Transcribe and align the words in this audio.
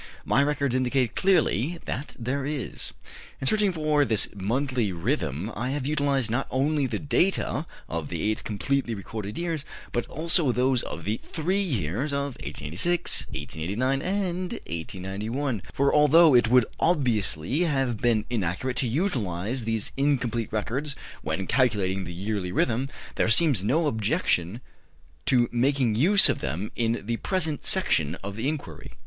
My 0.25 0.41
records 0.41 0.73
indicate 0.73 1.15
clearly 1.15 1.77
that 1.85 2.15
there 2.17 2.43
is. 2.43 2.91
In 3.39 3.45
searching 3.45 3.71
for 3.71 4.03
this 4.03 4.29
monthly 4.35 4.91
rhythm 4.91 5.51
I 5.55 5.69
have 5.69 5.85
utilized 5.85 6.31
not 6.31 6.47
only 6.49 6.87
the 6.87 6.97
data 6.97 7.67
of 7.87 8.09
the 8.09 8.23
eight 8.23 8.43
completely 8.43 8.95
recorded 8.95 9.37
years, 9.37 9.63
but 9.91 10.07
also 10.07 10.51
those 10.51 10.81
of 10.81 11.03
the 11.05 11.17
three 11.17 11.61
years 11.61 12.13
of 12.13 12.33
1886, 12.41 13.27
1889, 13.27 14.01
and 14.01 14.53
1891, 14.65 15.61
for, 15.71 15.93
although 15.93 16.33
it 16.33 16.47
would 16.47 16.65
obviously 16.79 17.59
have 17.59 17.97
been 18.01 18.25
inaccurate 18.27 18.77
to 18.77 18.87
utilize 18.87 19.65
these 19.65 19.91
incomplete 19.97 20.51
records 20.51 20.95
when 21.21 21.45
calculating 21.45 22.05
the 22.05 22.11
yearly 22.11 22.51
rhythm, 22.51 22.89
there 23.17 23.29
seems 23.29 23.63
no 23.63 23.85
objection 23.85 24.61
to 25.27 25.47
making 25.51 25.93
use 25.93 26.27
of 26.27 26.39
them 26.39 26.71
in 26.75 27.03
the 27.05 27.17
present 27.17 27.63
section 27.63 28.15
of 28.23 28.35
the 28.35 28.47
inquiry. 28.49 28.93